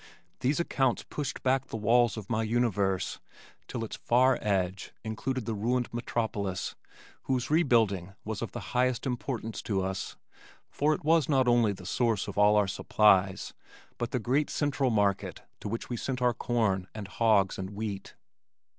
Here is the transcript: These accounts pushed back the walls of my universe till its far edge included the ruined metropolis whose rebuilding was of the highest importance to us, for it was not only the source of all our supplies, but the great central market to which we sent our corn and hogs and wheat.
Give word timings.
These 0.39 0.59
accounts 0.59 1.03
pushed 1.07 1.43
back 1.43 1.67
the 1.67 1.77
walls 1.77 2.17
of 2.17 2.27
my 2.27 2.41
universe 2.41 3.19
till 3.67 3.85
its 3.85 3.97
far 3.97 4.39
edge 4.41 4.93
included 5.03 5.45
the 5.45 5.53
ruined 5.53 5.93
metropolis 5.93 6.73
whose 7.25 7.51
rebuilding 7.51 8.15
was 8.25 8.41
of 8.41 8.51
the 8.51 8.69
highest 8.73 9.05
importance 9.05 9.61
to 9.61 9.83
us, 9.83 10.17
for 10.71 10.95
it 10.95 11.03
was 11.05 11.29
not 11.29 11.47
only 11.47 11.71
the 11.71 11.85
source 11.85 12.27
of 12.27 12.35
all 12.35 12.55
our 12.55 12.67
supplies, 12.67 13.53
but 13.99 14.09
the 14.09 14.17
great 14.17 14.49
central 14.49 14.89
market 14.89 15.43
to 15.59 15.69
which 15.69 15.87
we 15.87 15.97
sent 15.97 16.19
our 16.19 16.33
corn 16.33 16.87
and 16.95 17.07
hogs 17.07 17.59
and 17.59 17.69
wheat. 17.69 18.15